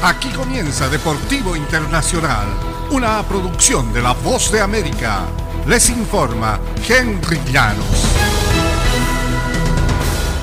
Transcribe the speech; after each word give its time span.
Aquí 0.00 0.28
comienza 0.28 0.88
Deportivo 0.88 1.56
Internacional, 1.56 2.46
una 2.92 3.20
producción 3.24 3.92
de 3.92 4.00
La 4.00 4.12
Voz 4.12 4.52
de 4.52 4.60
América. 4.60 5.22
Les 5.66 5.90
informa 5.90 6.60
Henry 6.88 7.40
Llanos. 7.52 8.06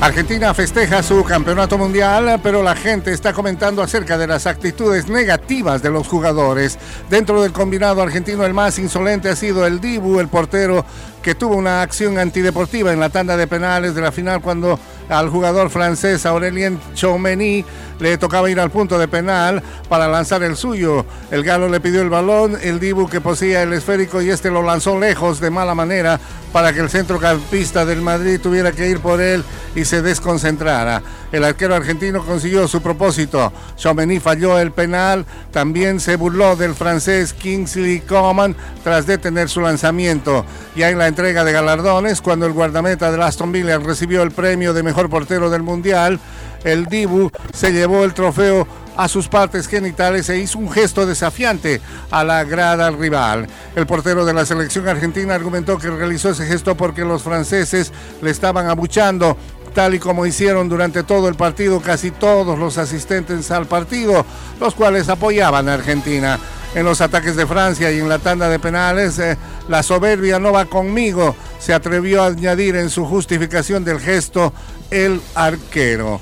Argentina 0.00 0.54
festeja 0.54 1.02
su 1.02 1.24
campeonato 1.24 1.76
mundial, 1.76 2.38
pero 2.44 2.62
la 2.62 2.76
gente 2.76 3.12
está 3.12 3.32
comentando 3.32 3.82
acerca 3.82 4.16
de 4.16 4.28
las 4.28 4.46
actitudes 4.46 5.08
negativas 5.08 5.82
de 5.82 5.90
los 5.90 6.06
jugadores. 6.06 6.78
Dentro 7.10 7.42
del 7.42 7.52
combinado 7.52 8.00
argentino, 8.02 8.46
el 8.46 8.54
más 8.54 8.78
insolente 8.78 9.28
ha 9.28 9.36
sido 9.36 9.66
el 9.66 9.80
Dibu, 9.80 10.20
el 10.20 10.28
portero 10.28 10.86
que 11.22 11.34
tuvo 11.34 11.56
una 11.56 11.82
acción 11.82 12.18
antideportiva 12.18 12.92
en 12.92 13.00
la 13.00 13.10
tanda 13.10 13.36
de 13.36 13.48
penales 13.48 13.96
de 13.96 14.00
la 14.00 14.12
final 14.12 14.40
cuando 14.40 14.78
al 15.10 15.28
jugador 15.28 15.70
francés 15.70 16.24
Aurelien 16.24 16.80
Chomeny 16.94 17.64
le 17.98 18.16
tocaba 18.16 18.50
ir 18.50 18.58
al 18.58 18.70
punto 18.70 18.98
de 18.98 19.08
penal 19.08 19.62
para 19.88 20.08
lanzar 20.08 20.42
el 20.42 20.56
suyo. 20.56 21.04
El 21.30 21.44
galo 21.44 21.68
le 21.68 21.80
pidió 21.80 22.00
el 22.00 22.08
balón, 22.08 22.56
el 22.62 22.80
Dibu 22.80 23.08
que 23.08 23.20
poseía 23.20 23.62
el 23.62 23.72
esférico 23.72 24.22
y 24.22 24.30
este 24.30 24.50
lo 24.50 24.62
lanzó 24.62 24.98
lejos 24.98 25.40
de 25.40 25.50
mala 25.50 25.74
manera 25.74 26.18
para 26.52 26.72
que 26.72 26.80
el 26.80 26.90
centrocampista 26.90 27.84
del 27.84 28.00
Madrid 28.00 28.40
tuviera 28.40 28.72
que 28.72 28.88
ir 28.88 29.00
por 29.00 29.20
él 29.20 29.44
y 29.74 29.84
se 29.84 30.02
desconcentrara. 30.02 31.02
El 31.30 31.44
arquero 31.44 31.76
argentino 31.76 32.24
consiguió 32.24 32.66
su 32.66 32.82
propósito. 32.82 33.52
Chomeny 33.76 34.18
falló 34.18 34.58
el 34.58 34.72
penal, 34.72 35.26
también 35.52 36.00
se 36.00 36.16
burló 36.16 36.56
del 36.56 36.74
francés 36.74 37.32
Kingsley 37.32 38.00
Coman 38.00 38.56
tras 38.82 39.06
detener 39.06 39.48
su 39.48 39.60
lanzamiento. 39.60 40.44
Ya 40.74 40.90
en 40.90 40.98
la 40.98 41.06
entrega 41.06 41.44
de 41.44 41.52
galardones, 41.52 42.20
cuando 42.20 42.46
el 42.46 42.52
guardameta 42.52 43.12
de 43.12 43.22
Aston 43.22 43.52
Villa 43.52 43.78
recibió 43.78 44.22
el 44.22 44.32
premio 44.32 44.72
de 44.72 44.82
mejor 44.82 44.99
portero 45.08 45.50
del 45.50 45.62
Mundial, 45.62 46.20
el 46.64 46.86
Dibu 46.86 47.30
se 47.54 47.72
llevó 47.72 48.04
el 48.04 48.14
trofeo 48.14 48.66
a 48.96 49.08
sus 49.08 49.28
partes 49.28 49.66
genitales 49.66 50.28
e 50.28 50.38
hizo 50.38 50.58
un 50.58 50.70
gesto 50.70 51.06
desafiante 51.06 51.80
a 52.10 52.22
la 52.22 52.44
grada 52.44 52.90
rival. 52.90 53.46
El 53.74 53.86
portero 53.86 54.24
de 54.24 54.34
la 54.34 54.44
selección 54.44 54.86
argentina 54.88 55.34
argumentó 55.34 55.78
que 55.78 55.88
realizó 55.88 56.30
ese 56.30 56.46
gesto 56.46 56.76
porque 56.76 57.04
los 57.04 57.22
franceses 57.22 57.92
le 58.20 58.30
estaban 58.30 58.68
abuchando 58.68 59.36
tal 59.74 59.94
y 59.94 59.98
como 59.98 60.26
hicieron 60.26 60.68
durante 60.68 61.04
todo 61.04 61.28
el 61.28 61.36
partido 61.36 61.80
casi 61.80 62.10
todos 62.10 62.58
los 62.58 62.76
asistentes 62.76 63.50
al 63.50 63.66
partido, 63.66 64.26
los 64.58 64.74
cuales 64.74 65.08
apoyaban 65.08 65.68
a 65.68 65.74
Argentina. 65.74 66.38
En 66.74 66.84
los 66.84 67.00
ataques 67.00 67.34
de 67.34 67.46
Francia 67.46 67.90
y 67.90 67.98
en 67.98 68.08
la 68.08 68.20
tanda 68.20 68.48
de 68.48 68.60
penales, 68.60 69.18
eh, 69.18 69.36
la 69.68 69.82
soberbia 69.82 70.38
no 70.38 70.52
va 70.52 70.66
conmigo, 70.66 71.34
se 71.58 71.74
atrevió 71.74 72.22
a 72.22 72.26
añadir 72.26 72.76
en 72.76 72.90
su 72.90 73.04
justificación 73.04 73.84
del 73.84 73.98
gesto 73.98 74.52
el 74.90 75.20
arquero. 75.34 76.20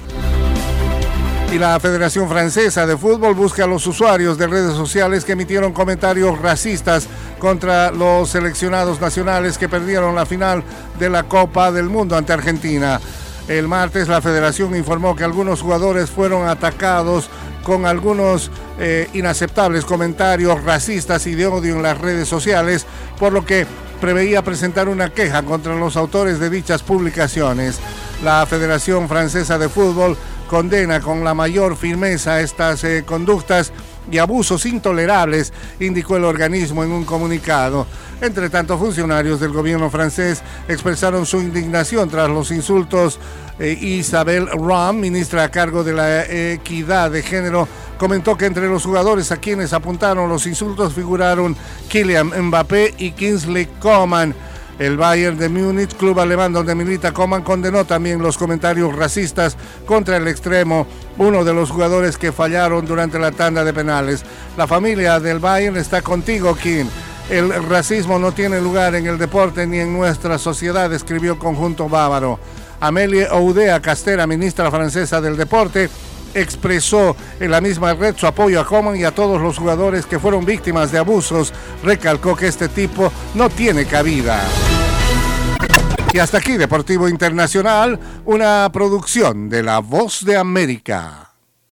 Y 1.53 1.59
la 1.59 1.79
Federación 1.81 2.29
Francesa 2.29 2.87
de 2.87 2.97
Fútbol 2.97 3.35
busca 3.35 3.65
a 3.65 3.67
los 3.67 3.87
usuarios 3.87 4.39
de 4.39 4.47
redes 4.47 4.75
sociales 4.75 5.25
que 5.25 5.33
emitieron 5.33 5.73
comentarios 5.73 6.39
racistas 6.39 7.09
contra 7.39 7.91
los 7.91 8.31
seleccionados 8.31 9.01
nacionales 9.01 9.57
que 9.57 9.69
perdieron 9.69 10.15
la 10.15 10.27
final 10.27 10.63
de 10.99 11.11
la 11.11 11.25
Copa 11.25 11.73
del 11.73 11.87
Mundo 11.87 12.17
ante 12.17 12.33
Argentina. 12.33 13.01
El 13.49 13.67
martes 13.67 14.09
la 14.09 14.21
federación 14.21 14.77
informó 14.77 15.17
que 15.17 15.25
algunos 15.25 15.63
jugadores 15.63 16.11
fueron 16.11 16.47
atacados 16.49 17.31
con 17.69 17.85
algunos 17.85 18.51
eh, 18.79 19.11
inaceptables 19.13 19.85
comentarios 19.85 20.65
racistas 20.65 21.27
y 21.27 21.35
de 21.35 21.47
odio 21.47 21.77
en 21.77 21.83
las 21.83 21.99
redes 21.99 22.27
sociales, 22.27 22.87
por 23.19 23.31
lo 23.31 23.45
que 23.45 23.67
preveía 24.01 24.41
presentar 24.43 24.89
una 24.89 25.11
queja 25.11 25.43
contra 25.43 25.77
los 25.77 25.95
autores 25.99 26.41
de 26.41 26.49
dichas 26.49 26.83
publicaciones. 26.83 27.79
La 28.25 28.47
Federación 28.47 29.07
Francesa 29.07 29.59
de 29.59 29.69
Fútbol 29.69 30.17
condena 30.49 31.01
con 31.01 31.23
la 31.25 31.35
mayor 31.35 31.77
firmeza 31.77 32.41
estas 32.41 32.85
eh, 32.85 33.05
conductas 33.05 33.71
y 34.11 34.19
abusos 34.19 34.67
intolerables, 34.67 35.53
indicó 35.81 36.17
el 36.17 36.25
organismo 36.25 36.85
en 36.85 36.93
un 36.93 37.05
comunicado. 37.05 37.87
Entre 38.21 38.51
tanto, 38.51 38.79
funcionarios 38.79 39.41
del 39.41 39.53
gobierno 39.53 39.91
francés 39.91 40.43
expresaron 40.67 41.25
su 41.25 41.41
indignación 41.41 42.09
tras 42.09 42.29
los 42.29 42.51
insultos. 42.51 43.21
Eh, 43.59 43.73
Isabel 43.73 44.49
Ram, 44.49 44.99
ministra 44.99 45.45
a 45.45 45.51
cargo 45.51 45.85
de 45.85 45.93
la 45.93 46.25
equidad 46.25 47.11
de 47.11 47.23
género, 47.23 47.69
comentó 47.99 48.37
que 48.37 48.47
entre 48.47 48.69
los 48.69 48.85
jugadores 48.85 49.33
a 49.33 49.37
quienes 49.37 49.73
apuntaron 49.73 50.29
los 50.29 50.47
insultos 50.47 50.95
figuraron 50.95 51.57
Kylian 51.89 52.33
Mbappé 52.47 52.95
y 52.99 53.13
Kingsley 53.13 53.67
Coman. 53.81 54.35
El 54.79 54.97
Bayern 54.97 55.37
de 55.37 55.49
Múnich, 55.49 55.97
club 55.97 56.21
alemán 56.21 56.53
donde 56.53 56.75
milita 56.75 57.13
Coman, 57.13 57.43
condenó 57.43 57.85
también 57.85 58.23
los 58.23 58.39
comentarios 58.39 58.95
racistas 58.95 59.57
contra 59.85 60.19
el 60.19 60.29
extremo, 60.29 60.87
uno 61.17 61.45
de 61.45 61.53
los 61.53 61.71
jugadores 61.71 62.17
que 62.17 62.31
fallaron 62.31 62.87
durante 62.87 63.19
la 63.19 63.33
tanda 63.33 63.65
de 63.65 63.73
penales. 63.73 64.23
La 64.57 64.69
familia 64.69 65.19
del 65.19 65.41
Bayern 65.41 65.77
está 65.77 66.01
contigo, 66.01 66.55
King. 66.55 66.87
El 67.29 67.53
racismo 67.69 68.19
no 68.19 68.33
tiene 68.33 68.61
lugar 68.61 68.95
en 68.95 69.07
el 69.07 69.19
deporte 69.19 69.67
ni 69.67 69.81
en 69.81 69.93
nuestra 69.93 70.39
sociedad, 70.39 70.93
escribió 70.93 71.39
Conjunto 71.39 71.89
Bávaro. 71.89 72.39
Amélie 72.81 73.29
Oudéa 73.31 73.83
Castera, 73.83 74.27
ministra 74.27 74.71
francesa 74.71 75.21
del 75.21 75.37
deporte, 75.37 75.91
expresó 76.35 77.17
en 77.41 77.51
la 77.51 77.61
misma 77.61 77.95
red 77.95 78.17
su 78.17 78.27
apoyo 78.27 78.61
a 78.61 78.67
Coman 78.67 78.97
y 78.97 79.05
a 79.05 79.15
todos 79.15 79.41
los 79.41 79.59
jugadores 79.59 80.07
que 80.07 80.19
fueron 80.19 80.45
víctimas 80.45 80.93
de 80.93 80.99
abusos. 80.99 81.53
Recalcó 81.83 82.37
que 82.37 82.49
este 82.49 82.69
tipo 82.69 83.13
no 83.35 83.49
tiene 83.49 83.87
cabida. 83.87 84.41
Y 86.13 86.19
hasta 86.19 86.39
aquí 86.39 86.57
Deportivo 86.57 87.09
Internacional, 87.09 87.99
una 88.25 88.71
producción 88.73 89.49
de 89.49 89.63
La 89.63 89.81
Voz 89.81 90.25
de 90.25 90.37
América. 90.37 91.28